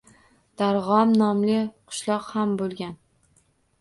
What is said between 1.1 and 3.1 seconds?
nomli qishloq ham bo‘lgan.